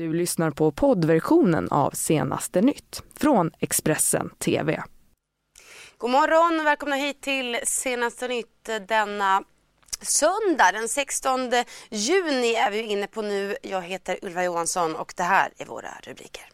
[0.00, 4.82] Du lyssnar på poddversionen av Senaste nytt från Expressen TV.
[5.98, 9.44] God morgon och välkomna hit till Senaste nytt denna
[10.00, 11.50] söndag den 16
[11.90, 13.56] juni är vi inne på nu.
[13.62, 16.48] Jag heter Ulva Johansson och det här är våra rubriker.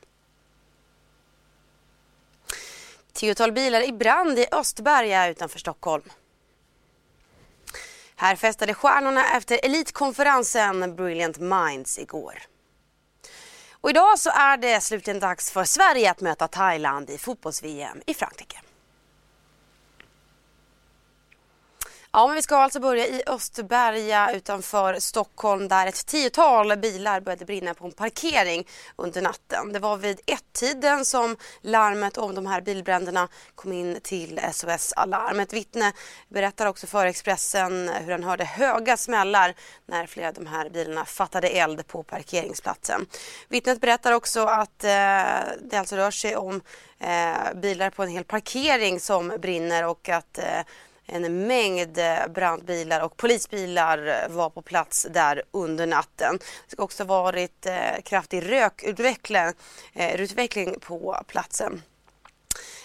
[3.13, 6.05] Tiotal bilar i brand i Östberga utanför Stockholm.
[8.17, 12.43] Här festade stjärnorna efter elitkonferensen Brilliant Minds igår.
[13.87, 18.15] Och idag så är det slutligen dags för Sverige att möta Thailand i fotbolls-VM i
[18.15, 18.57] Frankrike.
[22.17, 27.45] Ja, men vi ska alltså börja i Österberga utanför Stockholm där ett tiotal bilar började
[27.45, 28.67] brinna på en parkering
[28.97, 29.73] under natten.
[29.73, 35.41] Det var vid ett-tiden som larmet om de här bilbränderna kom in till SOS Alarm.
[35.41, 35.93] Ett vittne
[36.29, 39.55] berättar också för Expressen hur han hörde höga smällar
[39.87, 43.07] när flera av de här bilarna fattade eld på parkeringsplatsen.
[43.49, 44.91] Vittnet berättar också att eh,
[45.63, 46.61] det alltså rör sig om
[46.99, 50.61] eh, bilar på en hel parkering som brinner och att eh,
[51.07, 56.39] en mängd eh, brandbilar och polisbilar eh, var på plats där under natten.
[56.39, 59.53] Det ska också ha varit eh, kraftig rökutveckling
[60.19, 61.83] utveckling på platsen.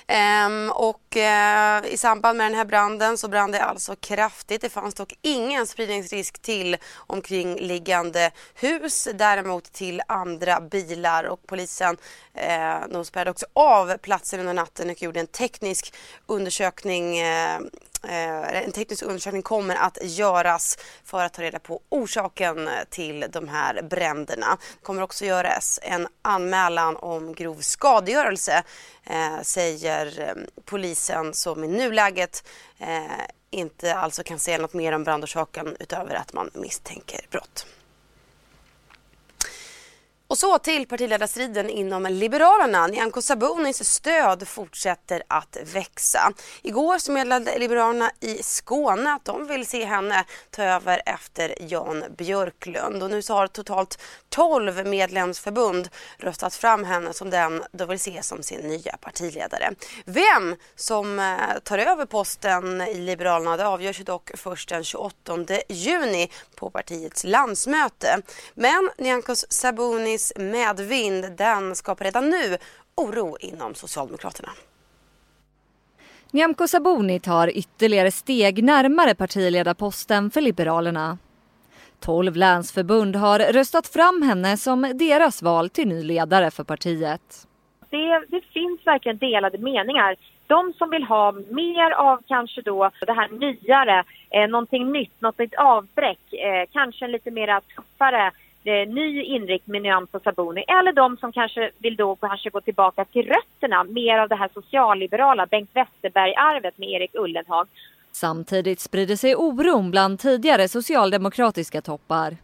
[0.08, 4.62] Ehm, och eh, i samband med den här branden så brann det alltså kraftigt.
[4.62, 11.98] Det fanns dock ingen spridningsrisk till omkringliggande hus, däremot till andra bilar och polisen
[12.34, 15.94] eh, de spärrade också av platsen under natten och gjorde en teknisk
[16.26, 17.60] undersökning eh,
[18.04, 23.48] Eh, en teknisk undersökning kommer att göras för att ta reda på orsaken till de
[23.48, 24.58] här bränderna.
[24.80, 28.64] Det kommer också göras en anmälan om grov skadegörelse
[29.04, 30.36] eh, säger eh,
[30.66, 32.48] polisen som i nuläget
[32.80, 33.04] eh,
[33.50, 37.66] inte alltså kan säga något mer om brandorsaken utöver att man misstänker brott.
[40.32, 42.88] Och så till partiledarstriden inom Liberalerna.
[42.88, 46.34] Nyamko Sabunis stöd fortsätter att växa.
[46.62, 52.04] Igår så meddelade Liberalerna i Skåne att de vill se henne ta över efter Jan
[52.18, 53.04] Björklund.
[53.04, 58.24] Och nu så har totalt 12 medlemsförbund röstat fram henne som den de vill se
[58.24, 59.72] som sin nya partiledare.
[60.06, 65.38] Vem som eh, tar över posten i Liberalerna det avgörs dock först den 28
[65.70, 68.22] juni på partiets landsmöte.
[68.54, 72.58] Men Nyamko Sabuni Tories medvind den skapar redan nu
[72.96, 74.50] oro inom Socialdemokraterna.
[76.32, 81.18] Nyamko Sabuni tar ytterligare steg närmare partiledarposten för Liberalerna.
[82.00, 87.48] Tolv länsförbund har röstat fram henne som deras val till ny ledare för partiet.
[87.90, 90.16] Det, det finns verkligen delade meningar.
[90.48, 95.40] De som vill ha mer av kanske då det här nyare, eh, någonting nytt, något
[95.40, 98.32] nytt avbräck, eh, kanske en lite mer tuffare
[98.64, 103.06] eh, ny inriktning med Nyamko Sabuni eller de som kanske vill då kanske gå tillbaka
[103.06, 107.68] till rötterna, mer av det här socialliberala Bengt Westerberg-arvet med Erik Ullenhag.
[108.12, 112.38] Samtidigt sprider sig oron bland tidigare socialdemokratiska toppar.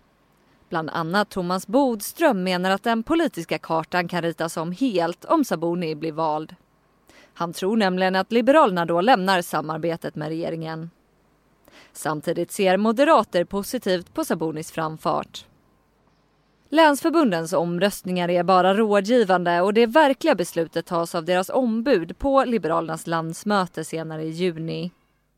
[0.70, 5.96] Bland annat Thomas Bodström menar att den politiska kartan kan ritas om helt om Sabuni
[5.96, 6.56] blir vald.
[7.34, 10.90] Han tror nämligen att Liberalerna då lämnar samarbetet med regeringen.
[11.94, 15.46] Samtidigt ser moderater positivt på Sabonis framfart.
[16.70, 23.08] Länsförbundens omröstningar är bara rådgivande och det verkliga beslutet tas av deras ombud på Liberalernas
[23.08, 24.92] landsmöte senare i juni.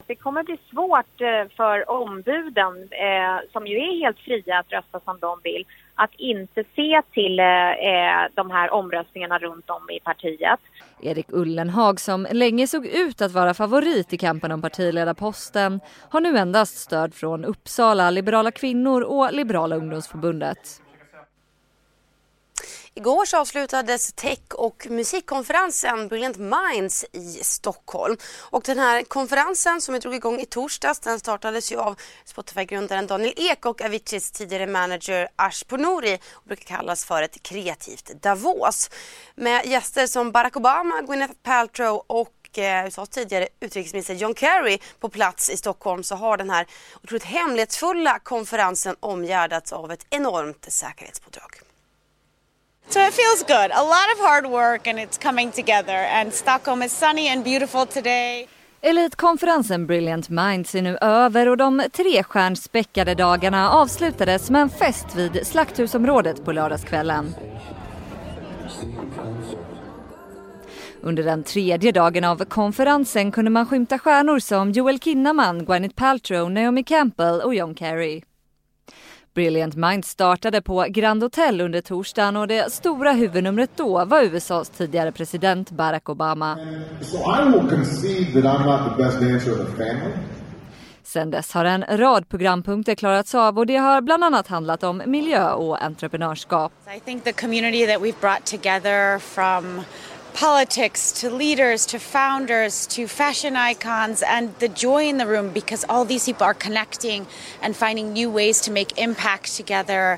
[0.08, 5.00] Det kommer bli svårt eh, för ombuden, eh, som ju är helt fria att rösta
[5.00, 7.46] som de vill, att inte se till eh,
[8.36, 10.60] de här omröstningarna runt om i partiet.
[11.02, 15.80] Erik Ullenhag, som länge såg ut att vara favorit i kampen om partiledarposten,
[16.10, 20.82] har nu endast stöd från Uppsala, Liberala kvinnor och Liberala ungdomsförbundet.
[23.00, 28.18] Igår så avslutades tech och musikkonferensen Brilliant Minds i Stockholm.
[28.40, 31.96] Och den här konferensen som drog igång i torsdags den startades ju av
[32.26, 38.12] Spotify-grundaren Daniel Ek och Aviciis tidigare manager Ash Pournouri och brukar kallas för ett kreativt
[38.22, 38.90] Davos.
[39.36, 45.10] Med gäster som Barack Obama, Gwyneth Paltrow och eh, USAs tidigare utrikesminister John Kerry på
[45.10, 46.68] plats i Stockholm så har den här
[47.04, 51.69] otroligt hemlighetsfulla konferensen omgärdats av ett enormt säkerhetspådrag.
[52.90, 53.72] So it feels good.
[53.72, 57.86] A lot of hard work and it's coming together and Stockholm is sunny and beautiful
[57.86, 58.48] today.
[58.82, 65.16] Elitkonferensen Brilliant Minds är nu över och de tre stjärnspäckade dagarna avslutades med en fest
[65.16, 67.36] vid Slakthusområdet på lördagskvällen.
[71.02, 76.52] Under den tredje dagen av konferensen kunde man skymta stjärnor som Joel Kinnaman, Gwyneth Paltrow,
[76.52, 78.22] Naomi Campbell och John Kerry.
[79.34, 84.70] Brilliant Minds startade på Grand Hotel under torsdagen och det stora huvudnumret då var USAs
[84.70, 86.58] tidigare president Barack Obama.
[87.02, 87.18] So.
[91.04, 95.02] Sen dess har en rad programpunkter klarats av och det har bland annat handlat om
[95.06, 96.72] miljö och entreprenörskap.
[96.98, 99.82] I think the community that we've brought together from
[100.40, 105.86] politics to leaders to founders to fashion icons and the joy in the room because
[105.90, 107.26] all these people are connecting
[107.62, 110.18] and finding new ways to make impact together.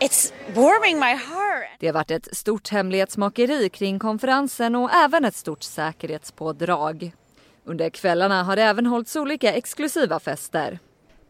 [0.00, 1.68] It's warming my heart.
[1.78, 7.12] Det har varit ett stort hemlighetsmakeri kring konferensen och även ett stort säkerhetspådrag.
[7.64, 10.78] Under kvällarna har det även hållits olika exklusiva fester.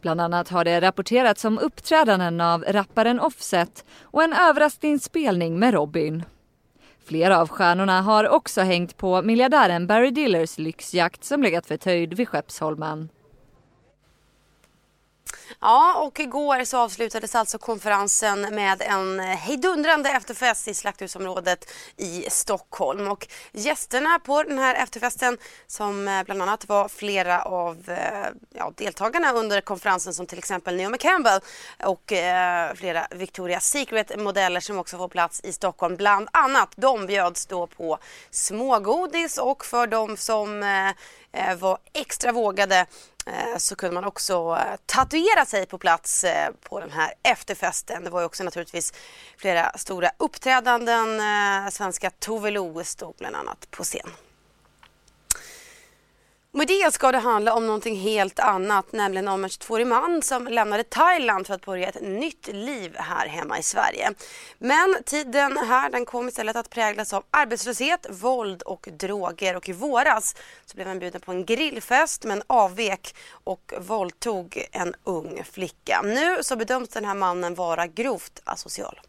[0.03, 6.25] Bland annat har det rapporterats om uppträdanden av rapparen Offset och en överraskningsspelning med Robin.
[7.07, 12.29] Flera av stjärnorna har också hängt på miljardären Barry Dillers lyxjakt som legat förtöjd vid
[12.29, 13.09] Skeppsholmen.
[15.61, 23.09] Ja, och igår så avslutades alltså konferensen med en hejdundrande efterfest i Slakthusområdet i Stockholm.
[23.09, 28.73] Och gästerna på den här efterfesten som eh, bland annat var flera av eh, ja,
[28.77, 31.41] deltagarna under konferensen som till exempel Naomi Campbell
[31.85, 35.97] och eh, flera Victoria's Secret-modeller som också får plats i Stockholm.
[35.97, 37.99] Bland annat, de bjöds då på
[38.31, 40.89] smågodis och för de som eh,
[41.33, 42.87] eh var extra vågade
[43.27, 48.05] Eh, så kunde man också eh, tatuera sig på plats eh, på den här efterfesten.
[48.05, 48.93] Det var ju också naturligtvis
[49.37, 51.23] flera stora uppträdanden.
[51.71, 54.11] Svenska Tove Lo stod bland annat på scen.
[56.57, 60.47] Med det ska det handla om någonting helt annat, nämligen om en 22-årig man som
[60.47, 64.13] lämnade Thailand för att börja ett nytt liv här hemma i Sverige.
[64.59, 69.73] Men tiden här den kom istället att präglas av arbetslöshet, våld och droger och i
[69.73, 70.37] våras
[70.67, 76.03] så blev han bjuden på en grillfest men avvek och våldtog en ung flicka.
[76.05, 79.01] Nu så bedöms den här mannen vara grovt asocial.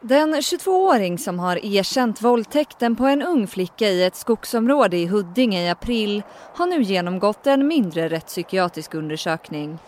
[0.00, 5.62] Den 22-åring som har erkänt våldtäkten på en ung flicka i ett skogsområde i Huddinge
[5.62, 6.22] i april
[6.54, 9.78] har nu genomgått en mindre rättspsykiatrisk undersökning.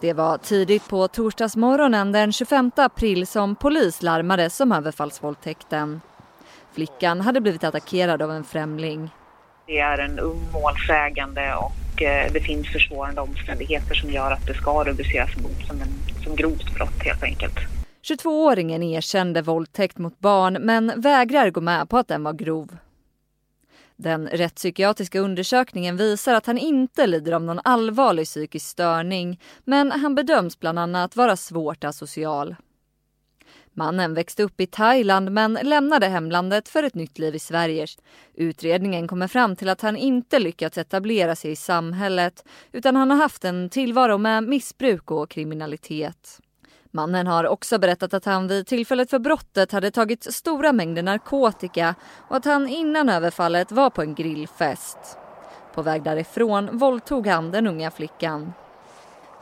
[0.00, 6.00] Det var tidigt på torsdagsmorgonen den 25 april som polis larmades om överfallsvåldtäkten.
[6.72, 9.10] Flickan hade blivit attackerad av en främling.
[9.66, 14.54] Det är en ung målsägande och eh, det finns försvårande omständigheter som gör att det
[14.54, 15.30] ska rubriceras
[15.66, 17.58] som, en, som grovt brott helt enkelt.
[18.04, 22.76] 22-åringen erkände våldtäkt mot barn men vägrar gå med på att den var grov.
[23.96, 30.14] Den rättspsykiatriska undersökningen visar att han inte lider av någon allvarlig psykisk störning men han
[30.14, 32.56] bedöms bland annat vara svårt asocial.
[33.72, 37.86] Mannen växte upp i Thailand men lämnade hemlandet för ett nytt liv i Sverige.
[38.34, 43.16] Utredningen kommer fram till att han inte lyckats etablera sig i samhället utan han har
[43.16, 46.40] haft en tillvaro med missbruk och kriminalitet.
[46.94, 51.94] Mannen har också berättat att han vid tillfället för brottet hade tagit stora mängder narkotika
[52.28, 54.98] och att han innan överfallet var på en grillfest.
[55.74, 58.52] På väg därifrån våldtog han den unga flickan.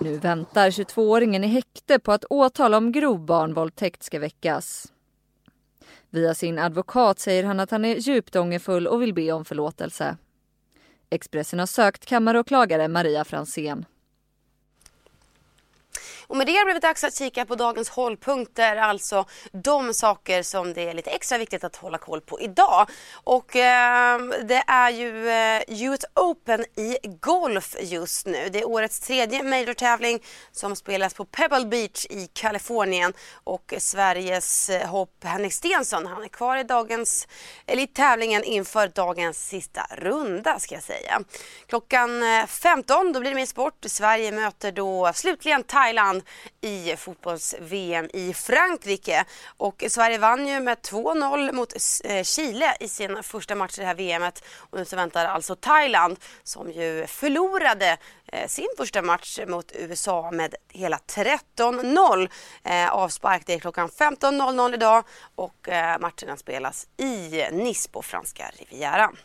[0.01, 4.93] Nu väntar 22-åringen i häkte på att åtal om grov barnvåldtäkt ska väckas.
[6.11, 10.17] Via sin advokat säger han att han är djupt ångerfull och vill be om förlåtelse.
[11.11, 13.85] Expressen har sökt kammaråklagare Maria Fransén.
[16.33, 20.43] Och med det har det blivit dags att kika på dagens hållpunkter, alltså de saker
[20.43, 22.89] som det är lite extra viktigt att hålla koll på idag.
[23.13, 28.49] Och eh, det är ju eh, US Open i golf just nu.
[28.53, 33.13] Det är årets tredje major-tävling som spelas på Pebble Beach i Kalifornien
[33.45, 37.29] och Sveriges eh, hopp Henrik Stensson, han är kvar i dagens,
[37.67, 41.21] eller i tävlingen inför dagens sista runda ska jag säga.
[41.67, 43.85] Klockan eh, 15 då blir det mer sport.
[43.87, 46.22] Sverige möter då slutligen Thailand
[46.61, 49.25] i fotbolls-VM i Frankrike.
[49.57, 51.75] Och Sverige vann ju med 2-0 mot
[52.05, 54.45] eh, Chile i sin första match i det här VMet.
[54.57, 60.31] Och nu så väntar alltså Thailand som ju förlorade eh, sin första match mot USA
[60.31, 62.31] med hela 13-0.
[62.65, 68.51] Eh, avspark det är klockan 15.00 idag och eh, matcherna spelas i Nice på franska
[68.59, 69.17] Rivieran.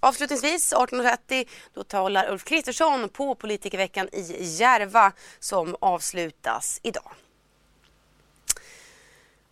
[0.00, 7.12] Avslutningsvis 18.30 då talar Ulf Kristersson på politikerveckan i Järva som avslutas idag.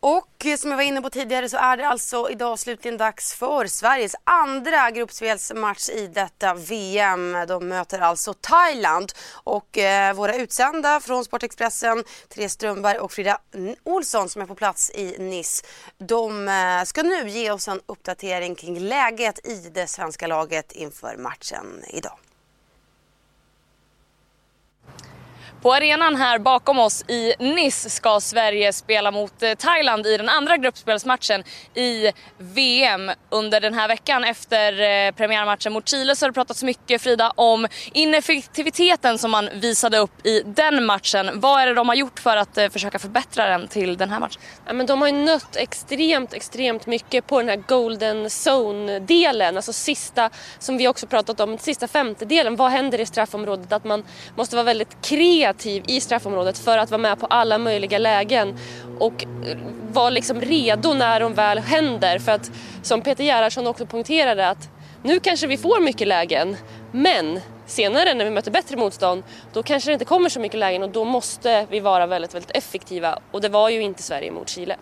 [0.08, 3.66] Och som jag var inne på tidigare så är det alltså idag slutligen dags för
[3.66, 7.36] Sveriges andra gruppspelsmatch i detta VM.
[7.48, 13.38] De möter alltså Thailand och eh, våra utsända från Sportexpressen, Therese Strömberg och Frida
[13.84, 15.66] Olsson som är på plats i Nice.
[15.98, 21.16] De eh, ska nu ge oss en uppdatering kring läget i det svenska laget inför
[21.16, 22.18] matchen idag.
[25.66, 30.28] På arenan här bakom oss i Nice ska Sverige spela mot eh, Thailand i den
[30.28, 31.44] andra gruppspelsmatchen
[31.74, 33.10] i VM.
[33.30, 37.32] Under den här veckan efter eh, premiärmatchen mot Chile så har det pratats mycket Frida
[37.34, 41.30] om ineffektiviteten som man visade upp i den matchen.
[41.34, 44.20] Vad är det de har gjort för att eh, försöka förbättra den till den här
[44.20, 44.42] matchen?
[44.66, 49.72] Ja, men de har ju nött extremt, extremt mycket på den här golden zone-delen, alltså
[49.72, 52.56] sista, som vi också pratat om, sista femtedelen.
[52.56, 53.72] Vad händer i straffområdet?
[53.72, 54.04] Att man
[54.36, 58.58] måste vara väldigt kreativ i straffområdet för att vara med på alla möjliga lägen
[58.98, 59.56] och eh,
[59.92, 62.18] vara liksom redo när de väl händer.
[62.18, 62.50] För att
[62.82, 64.68] som Peter Gerhardsson också poängterade att
[65.02, 66.56] nu kanske vi får mycket lägen,
[66.92, 69.22] men senare när vi möter bättre motstånd
[69.52, 72.50] då kanske det inte kommer så mycket lägen och då måste vi vara väldigt, väldigt
[72.50, 74.76] effektiva och det var ju inte Sverige mot Chile.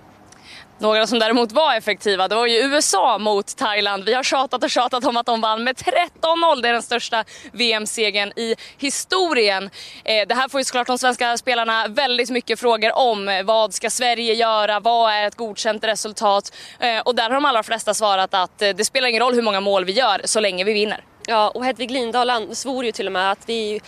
[0.79, 4.05] Några som däremot var effektiva, det var ju USA mot Thailand.
[4.05, 6.63] Vi har tjatat och tjatat om att de vann med 13-0.
[6.63, 9.71] Det är den största VM-segern i historien.
[10.05, 13.43] Eh, det här får ju såklart de svenska spelarna väldigt mycket frågor om.
[13.45, 14.81] Vad ska Sverige göra?
[14.81, 16.53] Vad är ett godkänt resultat?
[16.79, 19.43] Eh, och där har de allra flesta svarat att eh, det spelar ingen roll hur
[19.43, 21.05] många mål vi gör så länge vi vinner.
[21.27, 23.81] Ja, och Hedvig Lindahl svor ju till och med att vi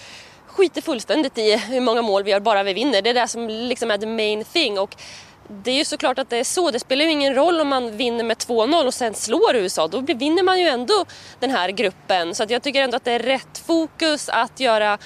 [0.47, 3.03] skiter fullständigt i hur många mål vi gör bara vi vinner.
[3.03, 4.79] Det är det som liksom är the main thing.
[4.79, 4.97] Och
[5.49, 6.71] det är ju såklart att det är så.
[6.71, 9.89] Det spelar ju ingen roll om man vinner med 2-0 och sen slår USA.
[9.89, 11.05] Då vinner man ju ändå
[11.41, 12.35] den här gruppen.
[12.35, 14.99] Så att jag tycker ändå att det är rätt fokus att göra,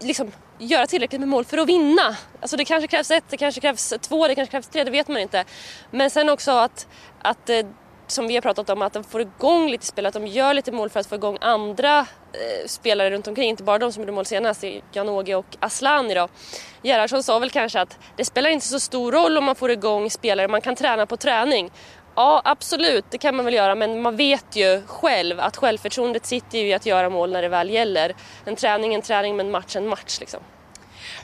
[0.00, 2.16] liksom, göra tillräckligt med mål för att vinna.
[2.40, 5.08] Alltså det kanske krävs ett, det kanske krävs två, det kanske krävs tre, det vet
[5.08, 5.44] man inte.
[5.90, 6.86] Men sen också att,
[7.22, 7.66] att eh,
[8.06, 10.72] som vi har pratat om, att de får igång lite spel, att de gör lite
[10.72, 14.12] mål för att få igång andra eh, spelare runt omkring, inte bara de som gjorde
[14.12, 16.28] mål senast, Janogy och Asllani då.
[16.82, 20.10] Gerhardsson sa väl kanske att det spelar inte så stor roll om man får igång
[20.10, 21.70] spelare, man kan träna på träning.
[22.14, 26.58] Ja, absolut, det kan man väl göra, men man vet ju själv att självförtroendet sitter
[26.58, 28.14] ju i att göra mål när det väl gäller.
[28.44, 30.40] En träning en träning, men match en match liksom.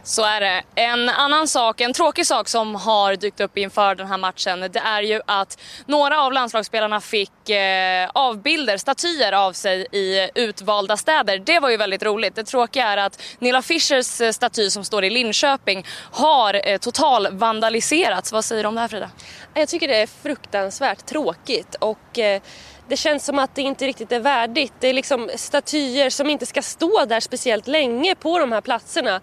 [0.03, 0.63] Så är det.
[0.75, 4.79] En annan sak, en tråkig sak som har dykt upp inför den här matchen det
[4.79, 11.39] är ju att några av landslagsspelarna fick eh, avbilder, statyer av sig i utvalda städer.
[11.39, 12.35] Det var ju väldigt roligt.
[12.35, 17.29] Det tråkiga är att Nilla Fischers eh, staty som står i Linköping har eh, total
[17.31, 18.33] vandaliserats.
[18.33, 19.11] Vad säger du om det här Frida?
[19.55, 22.43] Jag tycker det är fruktansvärt tråkigt och eh,
[22.89, 24.73] det känns som att det inte riktigt är värdigt.
[24.81, 29.21] Det är liksom statyer som inte ska stå där speciellt länge på de här platserna.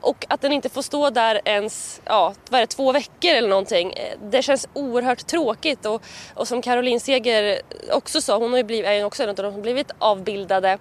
[0.00, 3.48] Och att den inte får stå där ens, ja, vad är det, två veckor eller
[3.48, 3.92] någonting.
[3.92, 6.02] Eh, det känns oerhört tråkigt och,
[6.34, 7.60] och som Caroline Seger
[7.92, 10.78] också sa, hon har ju blivit, är ju också en av de som blivit avbildade,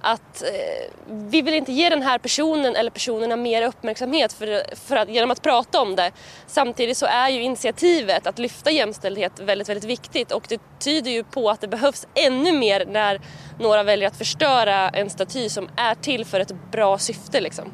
[0.00, 4.96] att eh, vi vill inte ge den här personen eller personerna mer uppmärksamhet för, för
[4.96, 6.12] att, genom att prata om det.
[6.46, 11.24] Samtidigt så är ju initiativet att lyfta jämställdhet väldigt, väldigt viktigt och det tyder ju
[11.24, 13.20] på att det behövs ännu mer när
[13.58, 17.72] några väljer att förstöra en staty som är till för ett bra syfte liksom.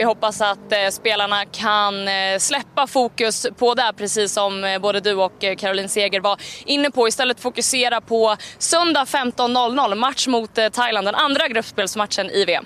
[0.00, 5.00] Vi hoppas att eh, spelarna kan eh, släppa fokus på det, precis som eh, både
[5.00, 7.08] du och Caroline Seger var inne på.
[7.08, 12.64] Istället fokusera på söndag 15.00, match mot Thailand, den andra gruppspelsmatchen i VM.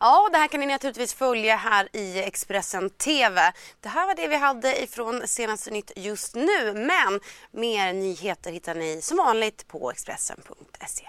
[0.00, 3.52] Ja, det här kan ni naturligtvis följa här i Expressen TV.
[3.80, 8.74] Det här var det vi hade ifrån senaste nytt just nu, men mer nyheter hittar
[8.74, 11.08] ni som vanligt på Expressen.se.